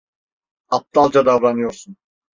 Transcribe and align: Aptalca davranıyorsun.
Aptalca 0.67 1.25
davranıyorsun. 1.25 1.97